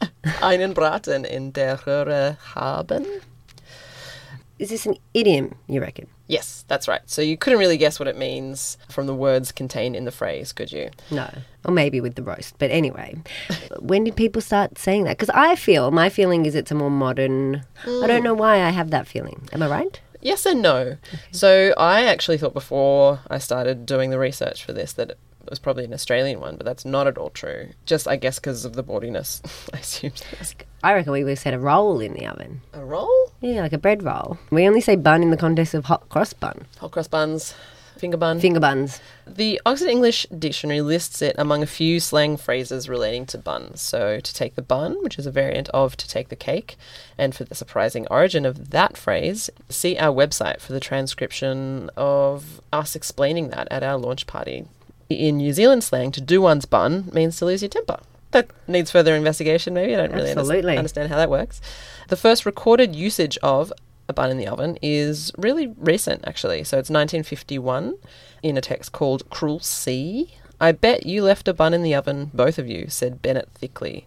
Einen 0.42 0.74
Braten 0.74 1.24
in 1.24 1.52
der 1.52 1.76
Röhre 1.76 2.36
haben. 2.54 3.06
Is 4.58 4.70
this 4.70 4.86
an 4.86 4.96
idiom, 5.14 5.56
you 5.66 5.80
reckon? 5.80 6.06
Yes, 6.28 6.64
that's 6.68 6.86
right. 6.86 7.02
So 7.06 7.20
you 7.20 7.36
couldn't 7.36 7.58
really 7.58 7.76
guess 7.76 7.98
what 7.98 8.08
it 8.08 8.16
means 8.16 8.78
from 8.88 9.06
the 9.06 9.14
words 9.14 9.50
contained 9.52 9.96
in 9.96 10.04
the 10.04 10.12
phrase, 10.12 10.52
could 10.52 10.70
you? 10.70 10.90
No. 11.10 11.28
Or 11.64 11.72
maybe 11.72 12.00
with 12.00 12.16
the 12.16 12.22
roast. 12.22 12.56
But 12.58 12.70
anyway, 12.70 13.16
when 13.78 14.04
did 14.04 14.16
people 14.16 14.42
start 14.42 14.78
saying 14.78 15.04
that? 15.04 15.16
Because 15.16 15.30
I 15.30 15.54
feel, 15.54 15.90
my 15.90 16.08
feeling 16.08 16.44
is 16.46 16.54
it's 16.54 16.70
a 16.70 16.74
more 16.74 16.90
modern. 16.90 17.64
I 17.86 18.06
don't 18.06 18.24
know 18.24 18.34
why 18.34 18.62
I 18.62 18.70
have 18.70 18.90
that 18.90 19.06
feeling. 19.06 19.48
Am 19.52 19.62
I 19.62 19.68
right? 19.68 20.00
Yes 20.20 20.44
and 20.46 20.62
no. 20.62 20.96
So 21.30 21.72
I 21.76 22.04
actually 22.04 22.38
thought 22.38 22.54
before 22.54 23.20
I 23.28 23.38
started 23.38 23.86
doing 23.86 24.10
the 24.10 24.18
research 24.18 24.64
for 24.64 24.72
this 24.72 24.92
that 24.94 25.10
it 25.10 25.18
was 25.50 25.58
probably 25.58 25.84
an 25.84 25.92
Australian 25.92 26.38
one, 26.40 26.56
but 26.56 26.64
that's 26.64 26.84
not 26.84 27.06
at 27.08 27.18
all 27.18 27.30
true. 27.30 27.70
Just, 27.86 28.06
I 28.06 28.14
guess, 28.16 28.38
because 28.38 28.64
of 28.64 28.74
the 28.74 28.82
bawdiness. 28.84 29.42
I 29.72 29.78
was 29.78 30.54
I 30.84 30.94
reckon 30.94 31.12
we 31.12 31.24
would 31.24 31.30
have 31.30 31.38
said 31.40 31.54
a 31.54 31.58
roll 31.58 32.00
in 32.00 32.14
the 32.14 32.26
oven. 32.26 32.60
a 32.72 32.84
roll. 32.84 33.32
Yeah, 33.40 33.60
like 33.62 33.72
a 33.72 33.78
bread 33.78 34.02
roll. 34.04 34.38
We 34.50 34.66
only 34.66 34.80
say 34.80 34.94
bun 34.96 35.22
in 35.22 35.30
the 35.30 35.36
context 35.36 35.74
of 35.74 35.84
hot 35.86 36.08
cross 36.08 36.32
bun, 36.32 36.66
Hot 36.78 36.90
cross 36.92 37.08
buns, 37.08 37.54
finger 38.02 38.16
bun. 38.16 38.40
finger 38.40 38.58
buns. 38.58 39.00
The 39.28 39.60
Oxford 39.64 39.88
English 39.88 40.26
Dictionary 40.36 40.80
lists 40.80 41.22
it 41.22 41.36
among 41.38 41.62
a 41.62 41.66
few 41.66 42.00
slang 42.00 42.36
phrases 42.36 42.88
relating 42.88 43.26
to 43.26 43.38
buns. 43.38 43.80
So, 43.80 44.18
to 44.18 44.34
take 44.34 44.56
the 44.56 44.62
bun, 44.74 44.96
which 45.04 45.20
is 45.20 45.26
a 45.26 45.30
variant 45.30 45.68
of 45.68 45.96
to 45.96 46.08
take 46.08 46.28
the 46.28 46.36
cake. 46.36 46.76
And 47.16 47.32
for 47.32 47.44
the 47.44 47.54
surprising 47.54 48.08
origin 48.10 48.44
of 48.44 48.70
that 48.70 48.96
phrase, 48.96 49.50
see 49.68 49.96
our 49.96 50.12
website 50.12 50.60
for 50.60 50.72
the 50.72 50.80
transcription 50.80 51.90
of 51.96 52.60
us 52.72 52.96
explaining 52.96 53.50
that 53.50 53.68
at 53.70 53.84
our 53.84 53.96
launch 53.96 54.26
party. 54.26 54.66
In 55.08 55.36
New 55.36 55.52
Zealand 55.52 55.84
slang, 55.84 56.10
to 56.10 56.20
do 56.20 56.42
one's 56.42 56.64
bun 56.64 57.08
means 57.12 57.36
to 57.36 57.44
lose 57.44 57.62
your 57.62 57.68
temper. 57.68 58.00
That 58.32 58.50
needs 58.66 58.90
further 58.90 59.14
investigation, 59.14 59.74
maybe. 59.74 59.94
I 59.94 59.98
don't 59.98 60.12
really 60.12 60.30
Absolutely. 60.30 60.76
understand 60.76 61.10
how 61.10 61.18
that 61.18 61.30
works. 61.30 61.60
The 62.08 62.16
first 62.16 62.44
recorded 62.44 62.96
usage 62.96 63.38
of 63.42 63.72
a 64.12 64.14
bun 64.14 64.30
in 64.30 64.36
the 64.38 64.46
oven 64.46 64.78
is 64.82 65.32
really 65.38 65.68
recent, 65.78 66.22
actually. 66.26 66.62
So 66.64 66.76
it's 66.78 66.90
1951 66.90 67.94
in 68.42 68.56
a 68.56 68.60
text 68.60 68.92
called 68.92 69.28
Cruel 69.30 69.58
Sea. 69.60 70.34
I 70.60 70.72
bet 70.72 71.06
you 71.06 71.22
left 71.24 71.48
a 71.48 71.54
bun 71.54 71.74
in 71.74 71.82
the 71.82 71.94
oven, 71.94 72.30
both 72.32 72.58
of 72.58 72.68
you, 72.68 72.86
said 72.88 73.22
Bennett 73.22 73.48
thickly. 73.54 74.06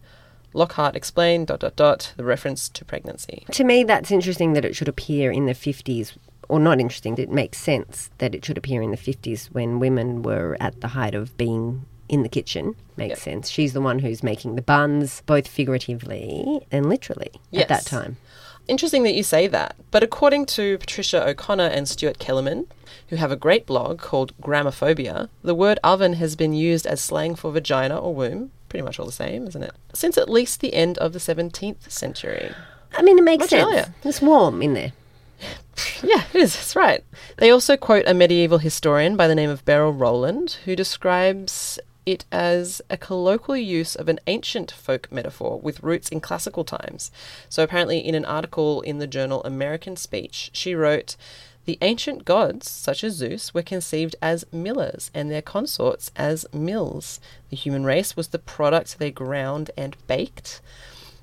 Lockhart 0.54 0.96
explained, 0.96 1.48
dot, 1.48 1.60
dot, 1.60 1.76
dot, 1.76 2.14
the 2.16 2.24
reference 2.24 2.70
to 2.70 2.86
pregnancy. 2.86 3.46
To 3.52 3.64
me, 3.66 3.84
that's 3.84 4.10
interesting 4.12 4.54
that 4.54 4.64
it 4.64 4.76
should 4.76 4.88
appear 4.88 5.32
in 5.32 5.48
the 5.48 5.54
50s. 5.54 6.16
Or 6.48 6.60
not 6.60 6.80
interesting, 6.80 7.18
it 7.18 7.30
makes 7.32 7.58
sense 7.58 8.10
that 8.20 8.36
it 8.36 8.46
should 8.46 8.58
appear 8.58 8.82
in 8.82 8.92
the 8.92 8.98
50s 8.98 9.48
when 9.48 9.80
women 9.80 10.22
were 10.22 10.56
at 10.60 10.80
the 10.80 10.90
height 10.90 11.16
of 11.16 11.36
being 11.38 11.86
in 12.08 12.22
the 12.22 12.30
kitchen. 12.30 12.76
Makes 12.96 13.10
Yep. 13.10 13.18
sense. 13.20 13.50
She's 13.50 13.74
the 13.74 13.82
one 13.82 14.00
who's 14.00 14.22
making 14.24 14.56
the 14.56 14.62
buns, 14.62 15.24
both 15.26 15.48
figuratively 15.48 16.62
and 16.72 16.88
literally 16.88 17.32
at 17.52 17.68
that 17.68 17.86
time. 17.86 18.18
Interesting 18.68 19.04
that 19.04 19.14
you 19.14 19.24
say 19.24 19.48
that, 19.48 19.76
but 19.92 20.02
according 20.04 20.46
to 20.48 20.78
Patricia 20.80 21.28
O'Conner 21.28 21.68
and 21.68 21.88
Stewart 21.88 22.18
Kellerman, 22.20 22.68
who 23.10 23.16
have 23.18 23.32
a 23.32 23.36
great 23.36 23.66
blog 23.68 24.00
called 24.00 24.34
Grammarphobia, 24.42 25.30
the 25.44 25.54
word 25.56 25.78
oven 25.84 26.14
has 26.14 26.36
been 26.36 26.54
used 26.54 26.88
as 26.88 27.00
slang 27.02 27.36
for 27.36 27.52
vagina 27.52 27.96
or 27.98 28.16
womb, 28.16 28.52
pretty 28.70 28.84
much 28.84 29.00
all 29.00 29.06
the 29.06 29.12
same, 29.12 29.46
isn't 29.48 29.62
it? 29.64 29.74
Since 29.94 30.18
at 30.18 30.30
least 30.30 30.62
the 30.62 30.74
end 30.74 30.98
of 30.98 31.14
the 31.14 31.20
17th 31.20 31.90
century. 31.92 32.54
I 32.98 33.04
mean, 33.04 33.20
it 33.20 33.24
makes 33.24 33.42
Much 33.42 33.50
sense. 33.52 33.64
earlier. 33.68 33.94
It's 34.04 34.22
warm 34.22 34.62
in 34.62 34.74
there. 34.74 34.94
Yeah, 36.02 36.24
it 36.34 36.40
is. 36.40 36.54
That's 36.56 36.76
right. 36.76 37.04
They 37.38 37.50
also 37.50 37.76
quote 37.76 38.06
a 38.08 38.14
medieval 38.14 38.60
historian 38.60 39.18
by 39.18 39.28
the 39.28 39.36
name 39.36 39.50
of 39.50 39.66
Beryl 39.66 39.92
Rowland, 39.92 40.58
who 40.64 40.74
describes 40.76 41.80
it 42.06 42.26
as 42.32 42.82
a 42.90 42.98
colloquial 42.98 43.58
use 43.58 43.96
of 43.96 44.08
an 44.08 44.20
ancient 44.28 44.72
folk 44.72 45.12
metaphor 45.12 45.60
with 45.60 45.84
roots 45.84 46.10
in 46.10 46.20
classical 46.20 46.64
times. 46.64 47.12
So, 47.50 47.64
apparently, 47.64 48.00
in 48.00 48.16
an 48.16 48.26
article 48.26 48.82
in 48.82 49.00
the 49.00 49.08
journal 49.08 49.44
American 49.44 49.96
Speech, 49.96 50.52
she 50.54 50.76
wrote, 50.76 51.16
The 51.66 51.78
ancient 51.82 52.26
gods, 52.26 52.70
such 52.70 53.04
as 53.04 53.14
Zeus, 53.14 53.54
were 53.54 53.64
conceived 53.64 54.16
as 54.22 54.46
millers 54.52 55.10
and 55.14 55.32
their 55.32 55.42
consorts 55.42 56.12
as 56.16 56.46
mills. 56.54 57.20
The 57.50 57.58
human 57.58 57.84
race 57.84 58.16
was 58.16 58.30
the 58.30 58.40
product 58.40 59.00
they 59.00 59.12
ground 59.12 59.72
and 59.78 59.96
baked. 60.08 60.62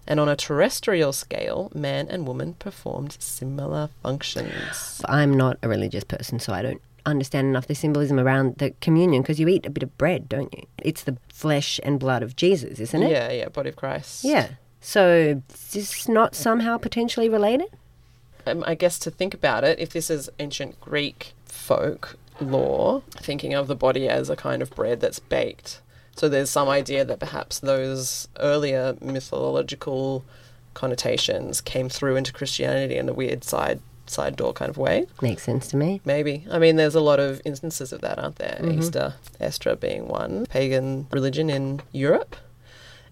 And 0.04 0.18
on 0.18 0.28
a 0.28 0.34
terrestrial 0.34 1.12
scale, 1.12 1.70
man 1.74 2.08
and 2.08 2.26
woman 2.26 2.54
performed 2.54 3.16
similar 3.20 3.88
functions. 4.02 5.00
I'm 5.04 5.36
not 5.36 5.58
a 5.62 5.68
religious 5.68 6.02
person, 6.02 6.40
so 6.40 6.52
I 6.52 6.62
don't 6.62 6.82
understand 7.06 7.48
enough 7.48 7.66
the 7.66 7.74
symbolism 7.74 8.18
around 8.18 8.56
the 8.58 8.70
communion 8.80 9.22
because 9.22 9.40
you 9.40 9.48
eat 9.48 9.66
a 9.66 9.70
bit 9.70 9.82
of 9.82 9.96
bread, 9.98 10.28
don't 10.28 10.52
you? 10.54 10.66
It's 10.82 11.02
the 11.02 11.16
flesh 11.32 11.80
and 11.82 11.98
blood 11.98 12.22
of 12.22 12.36
Jesus, 12.36 12.78
isn't 12.80 13.02
it? 13.02 13.10
Yeah, 13.10 13.30
yeah, 13.30 13.48
body 13.48 13.70
of 13.70 13.76
Christ. 13.76 14.24
Yeah. 14.24 14.50
So 14.80 15.42
is 15.48 15.70
this 15.72 16.08
not 16.08 16.34
somehow 16.34 16.78
potentially 16.78 17.28
related? 17.28 17.68
Um, 18.46 18.64
I 18.66 18.74
guess 18.74 18.98
to 19.00 19.10
think 19.10 19.34
about 19.34 19.62
it, 19.64 19.78
if 19.78 19.90
this 19.90 20.10
is 20.10 20.28
ancient 20.38 20.80
Greek 20.80 21.34
folk 21.44 22.16
lore, 22.40 23.02
thinking 23.12 23.54
of 23.54 23.68
the 23.68 23.76
body 23.76 24.08
as 24.08 24.28
a 24.28 24.36
kind 24.36 24.62
of 24.62 24.70
bread 24.70 25.00
that's 25.00 25.20
baked. 25.20 25.80
So 26.16 26.28
there's 26.28 26.50
some 26.50 26.68
idea 26.68 27.04
that 27.04 27.20
perhaps 27.20 27.58
those 27.58 28.28
earlier 28.38 28.96
mythological 29.00 30.24
connotations 30.74 31.60
came 31.60 31.88
through 31.88 32.16
into 32.16 32.32
Christianity 32.32 32.96
in 32.96 33.08
a 33.08 33.12
weird 33.12 33.44
side 33.44 33.80
side 34.06 34.36
door 34.36 34.52
kind 34.52 34.68
of 34.68 34.76
way. 34.76 35.06
Makes 35.20 35.42
sense 35.42 35.68
to 35.68 35.76
me. 35.76 36.00
Maybe. 36.04 36.46
I 36.50 36.58
mean, 36.58 36.76
there's 36.76 36.94
a 36.94 37.00
lot 37.00 37.20
of 37.20 37.40
instances 37.44 37.92
of 37.92 38.00
that, 38.00 38.18
aren't 38.18 38.36
there? 38.36 38.58
Mm-hmm. 38.60 38.80
Easter, 38.80 39.14
Estra 39.40 39.76
being 39.76 40.08
one, 40.08 40.46
pagan 40.46 41.06
religion 41.10 41.48
in 41.48 41.80
Europe. 41.92 42.36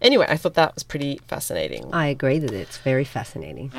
Anyway, 0.02 0.26
I 0.28 0.36
thought 0.36 0.54
that 0.54 0.74
was 0.74 0.82
pretty 0.82 1.20
fascinating. 1.28 1.92
I 1.92 2.06
agree 2.06 2.38
that 2.38 2.52
it's 2.52 2.78
very 2.78 3.04
fascinating. 3.04 3.70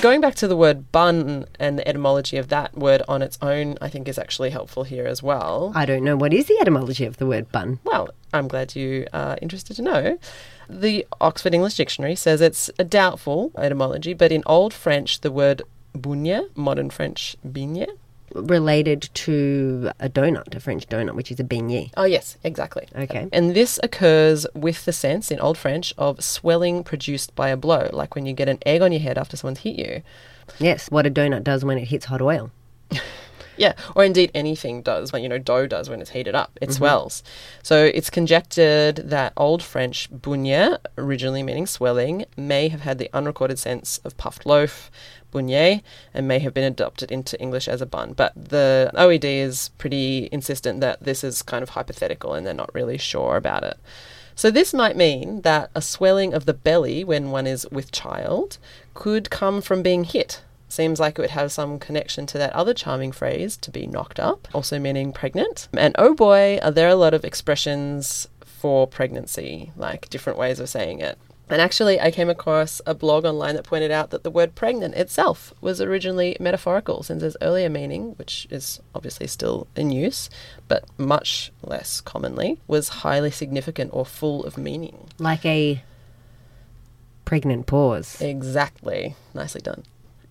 Going 0.00 0.22
back 0.22 0.34
to 0.36 0.48
the 0.48 0.56
word 0.56 0.90
bun 0.92 1.44
and 1.58 1.78
the 1.78 1.86
etymology 1.86 2.38
of 2.38 2.48
that 2.48 2.74
word 2.74 3.02
on 3.06 3.20
its 3.20 3.36
own, 3.42 3.76
I 3.82 3.90
think 3.90 4.08
is 4.08 4.18
actually 4.18 4.48
helpful 4.48 4.84
here 4.84 5.04
as 5.04 5.22
well. 5.22 5.72
I 5.74 5.84
don't 5.84 6.02
know 6.02 6.16
what 6.16 6.32
is 6.32 6.46
the 6.46 6.56
etymology 6.58 7.04
of 7.04 7.18
the 7.18 7.26
word 7.26 7.52
bun. 7.52 7.80
Well, 7.84 8.08
I'm 8.32 8.48
glad 8.48 8.74
you 8.74 9.06
are 9.12 9.36
interested 9.42 9.76
to 9.76 9.82
know. 9.82 10.18
The 10.70 11.04
Oxford 11.20 11.52
English 11.52 11.74
Dictionary 11.74 12.14
says 12.14 12.40
it's 12.40 12.70
a 12.78 12.84
doubtful 12.84 13.50
etymology, 13.58 14.14
but 14.14 14.30
in 14.30 14.44
Old 14.46 14.72
French, 14.72 15.20
the 15.20 15.32
word 15.32 15.62
bougnet, 15.96 16.56
modern 16.56 16.90
French 16.90 17.36
beignet. 17.46 17.90
Related 18.32 19.10
to 19.12 19.90
a 19.98 20.08
donut, 20.08 20.54
a 20.54 20.60
French 20.60 20.86
donut, 20.88 21.16
which 21.16 21.32
is 21.32 21.40
a 21.40 21.44
beignet. 21.44 21.90
Oh, 21.96 22.04
yes, 22.04 22.36
exactly. 22.44 22.86
Okay. 22.94 23.28
And 23.32 23.56
this 23.56 23.80
occurs 23.82 24.46
with 24.54 24.84
the 24.84 24.92
sense 24.92 25.32
in 25.32 25.40
Old 25.40 25.58
French 25.58 25.92
of 25.98 26.22
swelling 26.22 26.84
produced 26.84 27.34
by 27.34 27.48
a 27.48 27.56
blow, 27.56 27.90
like 27.92 28.14
when 28.14 28.26
you 28.26 28.32
get 28.32 28.48
an 28.48 28.60
egg 28.64 28.82
on 28.82 28.92
your 28.92 29.00
head 29.00 29.18
after 29.18 29.36
someone's 29.36 29.60
hit 29.60 29.76
you. 29.76 30.02
Yes, 30.60 30.88
what 30.92 31.06
a 31.06 31.10
donut 31.10 31.42
does 31.42 31.64
when 31.64 31.78
it 31.78 31.88
hits 31.88 32.04
hot 32.04 32.22
oil. 32.22 32.52
Yeah, 33.60 33.74
or 33.94 34.04
indeed 34.04 34.30
anything 34.34 34.80
does, 34.80 35.12
when 35.12 35.22
you 35.22 35.28
know, 35.28 35.36
dough 35.36 35.66
does 35.66 35.90
when 35.90 36.00
it's 36.00 36.12
heated 36.12 36.34
up. 36.34 36.58
It 36.62 36.70
mm-hmm. 36.70 36.78
swells. 36.78 37.22
So 37.62 37.84
it's 37.84 38.08
conjectured 38.08 38.96
that 38.96 39.34
Old 39.36 39.62
French 39.62 40.10
beignet, 40.10 40.78
originally 40.96 41.42
meaning 41.42 41.66
swelling, 41.66 42.24
may 42.38 42.68
have 42.68 42.80
had 42.80 42.96
the 42.96 43.10
unrecorded 43.12 43.58
sense 43.58 43.98
of 43.98 44.16
puffed 44.16 44.46
loaf, 44.46 44.90
beignet, 45.30 45.82
and 46.14 46.26
may 46.26 46.38
have 46.38 46.54
been 46.54 46.64
adopted 46.64 47.12
into 47.12 47.38
English 47.38 47.68
as 47.68 47.82
a 47.82 47.86
bun. 47.86 48.14
But 48.14 48.32
the 48.34 48.90
OED 48.94 49.24
is 49.24 49.68
pretty 49.76 50.30
insistent 50.32 50.80
that 50.80 51.02
this 51.02 51.22
is 51.22 51.42
kind 51.42 51.62
of 51.62 51.68
hypothetical 51.68 52.32
and 52.32 52.46
they're 52.46 52.54
not 52.54 52.74
really 52.74 52.96
sure 52.96 53.36
about 53.36 53.62
it. 53.62 53.78
So 54.34 54.50
this 54.50 54.72
might 54.72 54.96
mean 54.96 55.42
that 55.42 55.70
a 55.74 55.82
swelling 55.82 56.32
of 56.32 56.46
the 56.46 56.54
belly 56.54 57.04
when 57.04 57.30
one 57.30 57.46
is 57.46 57.66
with 57.70 57.92
child 57.92 58.56
could 58.94 59.28
come 59.28 59.60
from 59.60 59.82
being 59.82 60.04
hit. 60.04 60.40
Seems 60.70 60.98
like 60.98 61.18
it 61.18 61.22
would 61.22 61.30
have 61.30 61.52
some 61.52 61.78
connection 61.78 62.24
to 62.26 62.38
that 62.38 62.52
other 62.54 62.72
charming 62.72 63.12
phrase, 63.12 63.56
to 63.58 63.70
be 63.70 63.86
knocked 63.86 64.18
up, 64.18 64.48
also 64.54 64.78
meaning 64.78 65.12
pregnant. 65.12 65.68
And 65.76 65.94
oh 65.98 66.14
boy, 66.14 66.58
are 66.62 66.70
there 66.70 66.88
a 66.88 66.94
lot 66.94 67.12
of 67.12 67.24
expressions 67.24 68.28
for 68.60 68.86
pregnancy, 68.86 69.72
like 69.76 70.10
different 70.10 70.38
ways 70.38 70.60
of 70.60 70.68
saying 70.68 71.00
it. 71.00 71.18
And 71.48 71.60
actually, 71.60 71.98
I 71.98 72.12
came 72.12 72.28
across 72.30 72.80
a 72.86 72.94
blog 72.94 73.24
online 73.24 73.56
that 73.56 73.64
pointed 73.64 73.90
out 73.90 74.10
that 74.10 74.22
the 74.22 74.30
word 74.30 74.54
pregnant 74.54 74.94
itself 74.94 75.52
was 75.60 75.80
originally 75.80 76.36
metaphorical, 76.38 77.02
since 77.02 77.22
its 77.24 77.36
earlier 77.40 77.68
meaning, 77.68 78.12
which 78.18 78.46
is 78.50 78.80
obviously 78.94 79.26
still 79.26 79.66
in 79.74 79.90
use, 79.90 80.30
but 80.68 80.84
much 80.96 81.50
less 81.64 82.00
commonly, 82.00 82.60
was 82.68 83.00
highly 83.02 83.32
significant 83.32 83.90
or 83.92 84.06
full 84.06 84.44
of 84.44 84.56
meaning. 84.56 85.08
Like 85.18 85.44
a 85.44 85.82
pregnant 87.24 87.66
pause. 87.66 88.20
Exactly. 88.20 89.16
Nicely 89.34 89.60
done. 89.62 89.82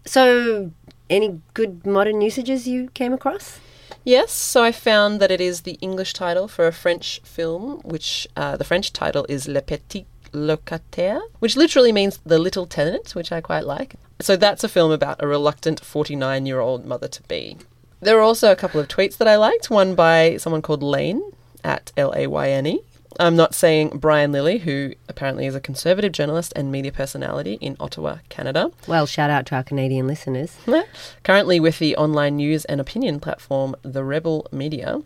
So, 0.09 0.71
any 1.07 1.39
good 1.53 1.85
modern 1.85 2.19
usages 2.21 2.67
you 2.67 2.89
came 2.95 3.13
across? 3.13 3.59
Yes, 4.03 4.31
so 4.31 4.63
I 4.63 4.71
found 4.71 5.19
that 5.19 5.29
it 5.29 5.39
is 5.39 5.61
the 5.61 5.77
English 5.81 6.13
title 6.13 6.47
for 6.47 6.65
a 6.65 6.73
French 6.73 7.21
film, 7.23 7.79
which 7.83 8.27
uh, 8.35 8.57
the 8.57 8.63
French 8.63 8.91
title 8.91 9.27
is 9.29 9.47
Le 9.47 9.61
Petit 9.61 10.07
Locataire, 10.33 11.21
which 11.37 11.55
literally 11.55 11.91
means 11.91 12.19
the 12.25 12.39
little 12.39 12.65
tenant, 12.65 13.13
which 13.13 13.31
I 13.31 13.39
quite 13.39 13.67
like. 13.67 13.97
So 14.19 14.35
that's 14.35 14.63
a 14.63 14.67
film 14.67 14.91
about 14.91 15.21
a 15.21 15.27
reluctant 15.27 15.79
49 15.79 16.47
year 16.47 16.59
old 16.59 16.87
mother 16.87 17.07
to 17.07 17.21
be. 17.27 17.57
There 17.99 18.17
are 18.17 18.23
also 18.23 18.51
a 18.51 18.55
couple 18.55 18.79
of 18.79 18.87
tweets 18.87 19.15
that 19.17 19.27
I 19.27 19.35
liked, 19.35 19.69
one 19.69 19.93
by 19.93 20.37
someone 20.37 20.63
called 20.63 20.81
Lane 20.81 21.21
at 21.63 21.91
L 21.95 22.15
A 22.15 22.25
Y 22.25 22.49
N 22.49 22.65
E. 22.65 22.81
I'm 23.19 23.35
not 23.35 23.53
saying 23.53 23.97
Brian 23.99 24.31
Lilley, 24.31 24.59
who 24.59 24.93
apparently 25.09 25.45
is 25.45 25.53
a 25.53 25.59
conservative 25.59 26.13
journalist 26.13 26.53
and 26.55 26.71
media 26.71 26.93
personality 26.93 27.57
in 27.59 27.75
Ottawa, 27.77 28.19
Canada. 28.29 28.71
Well, 28.87 29.05
shout 29.05 29.29
out 29.29 29.45
to 29.47 29.55
our 29.55 29.63
Canadian 29.63 30.07
listeners. 30.07 30.55
Currently 31.23 31.59
with 31.59 31.79
the 31.79 31.97
online 31.97 32.37
news 32.37 32.63
and 32.65 32.79
opinion 32.79 33.19
platform 33.19 33.75
The 33.81 34.05
Rebel 34.05 34.47
Media. 34.53 35.01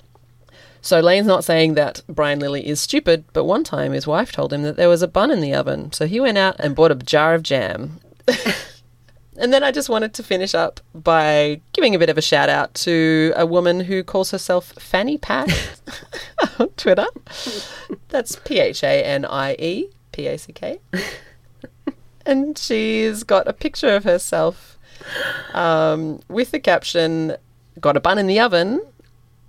So 0.79 0.99
Lane's 0.99 1.25
not 1.25 1.43
saying 1.43 1.73
that 1.73 2.03
Brian 2.07 2.39
Lilley 2.39 2.67
is 2.67 2.79
stupid, 2.79 3.23
but 3.33 3.45
one 3.45 3.63
time 3.63 3.93
his 3.93 4.05
wife 4.05 4.31
told 4.31 4.53
him 4.53 4.61
that 4.61 4.75
there 4.75 4.89
was 4.89 5.01
a 5.01 5.07
bun 5.07 5.31
in 5.31 5.41
the 5.41 5.55
oven, 5.55 5.91
so 5.91 6.05
he 6.05 6.19
went 6.19 6.37
out 6.37 6.57
and 6.59 6.75
bought 6.75 6.91
a 6.91 6.95
jar 6.95 7.33
of 7.33 7.41
jam. 7.41 7.99
and 9.37 9.53
then 9.53 9.63
I 9.63 9.71
just 9.71 9.89
wanted 9.89 10.13
to 10.15 10.23
finish 10.23 10.53
up 10.53 10.79
by 10.93 11.61
giving 11.73 11.95
a 11.95 11.99
bit 11.99 12.09
of 12.09 12.17
a 12.17 12.21
shout 12.21 12.49
out 12.49 12.73
to 12.75 13.33
a 13.35 13.45
woman 13.45 13.81
who 13.81 14.03
calls 14.03 14.31
herself 14.31 14.73
Fanny 14.77 15.17
Pack 15.17 15.49
on 16.59 16.69
Twitter. 16.77 17.07
That's 18.09 18.35
P 18.37 18.59
H 18.59 18.83
A 18.83 19.03
N 19.03 19.25
I 19.25 19.55
E 19.59 19.89
P 20.11 20.27
A 20.27 20.37
C 20.37 20.53
K. 20.53 20.79
And 22.25 22.57
she's 22.57 23.23
got 23.23 23.47
a 23.47 23.53
picture 23.53 23.89
of 23.89 24.05
herself 24.05 24.77
um, 25.53 26.21
with 26.29 26.51
the 26.51 26.59
caption, 26.59 27.35
Got 27.79 27.97
a 27.97 27.99
bun 27.99 28.19
in 28.19 28.27
the 28.27 28.39
oven. 28.39 28.81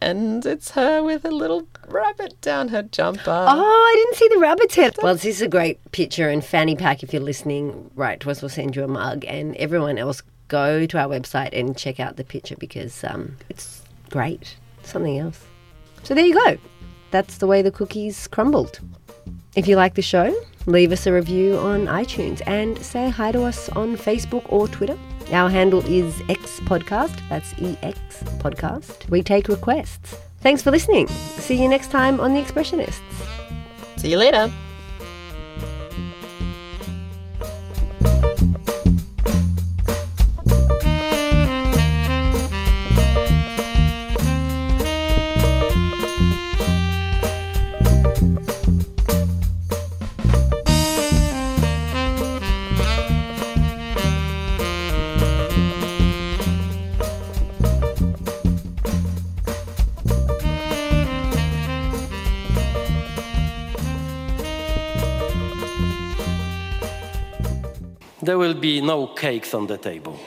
And 0.05 0.45
it's 0.45 0.73
her 0.73 1.03
with 1.03 1.25
a 1.25 1.31
little 1.31 1.67
rabbit 1.89 2.39
down 2.43 2.69
her 2.69 2.83
jumper. 2.83 3.23
Oh, 3.27 3.91
I 3.91 3.95
didn't 3.97 4.17
see 4.19 4.29
the 4.29 4.39
rabbit's 4.39 4.75
head. 4.75 4.97
Well, 5.03 5.15
this 5.15 5.25
is 5.25 5.41
a 5.41 5.49
great 5.49 5.81
picture, 5.93 6.29
and 6.29 6.45
Fanny 6.45 6.77
Pack, 6.77 7.03
if 7.03 7.15
you're 7.15 7.23
listening, 7.23 7.91
write 7.95 8.21
to 8.21 8.31
us, 8.31 8.43
we'll 8.43 8.51
send 8.51 8.77
you 8.77 8.85
a 8.85 8.89
mug. 8.89 9.25
And 9.27 9.57
everyone 9.57 9.97
else, 9.97 10.23
go 10.49 10.85
to 10.85 10.99
our 10.99 11.09
website 11.09 11.59
and 11.59 11.75
check 11.75 12.01
out 12.01 12.17
the 12.17 12.25
picture 12.25 12.55
because 12.57 13.03
um, 13.03 13.37
it's 13.49 13.83
great. 14.11 14.57
Something 14.83 15.19
else. 15.19 15.43
So 16.03 16.13
there 16.13 16.27
you 16.27 16.35
go. 16.35 16.59
That's 17.11 17.39
the 17.39 17.47
way 17.47 17.63
the 17.63 17.71
cookies 17.71 18.27
crumbled. 18.29 18.81
If 19.57 19.67
you 19.67 19.77
like 19.77 19.95
the 19.95 20.03
show, 20.03 20.35
leave 20.67 20.93
us 20.93 21.07
a 21.07 21.15
review 21.15 21.57
on 21.57 21.87
iTunes 21.87 22.43
and 22.47 22.77
say 22.85 23.09
hi 23.09 23.33
to 23.33 23.45
us 23.45 23.71
on 23.71 23.97
Facebook 23.97 24.45
or 24.53 24.69
Twitter. 24.69 24.99
Our 25.33 25.49
handle 25.51 25.85
is 25.87 26.21
X 26.29 26.61
Podcast. 26.61 27.19
That's 27.29 27.53
EX 27.55 27.99
Podcast. 28.43 29.09
We 29.11 29.23
take 29.23 29.49
requests. 29.49 30.17
Thanks 30.41 30.63
for 30.63 30.71
listening. 30.71 31.09
See 31.09 31.61
you 31.61 31.69
next 31.69 31.91
time 31.91 32.21
on 32.21 32.35
The 32.35 32.41
Expressionists. 32.41 33.01
See 33.97 34.11
you 34.11 34.19
later. 34.19 34.53
There 68.35 68.41
will 68.41 68.55
be 68.55 68.81
no 68.81 69.07
cakes 69.07 69.55
on 69.55 69.69
the 69.69 69.79
table 69.79 70.19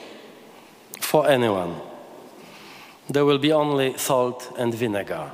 for 0.98 1.28
anyone. 1.28 1.76
There 3.10 3.26
will 3.26 3.36
be 3.36 3.52
only 3.52 3.98
salt 3.98 4.50
and 4.56 4.72
vinegar. 4.72 5.30